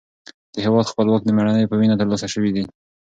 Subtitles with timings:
[0.53, 2.63] د هېواد خپلواکي د مېړنیو په وینه ترلاسه شوې ده.